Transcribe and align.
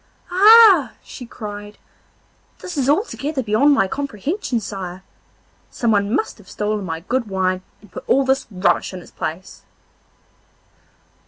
'Ah!' 0.31 0.93
she 1.03 1.27
cried, 1.27 1.77
'this 2.57 2.75
is 2.75 2.89
altogether 2.89 3.43
beyond 3.43 3.71
my 3.71 3.87
comprehension, 3.87 4.59
sire. 4.59 5.03
Someone 5.69 6.11
must 6.11 6.39
have 6.39 6.49
stolen 6.49 6.83
my 6.83 7.01
good 7.01 7.27
wine 7.29 7.61
and 7.81 7.91
put 7.91 8.03
all 8.07 8.25
this 8.25 8.47
rubbish 8.49 8.93
in 8.95 9.01
its 9.03 9.11
place. 9.11 9.61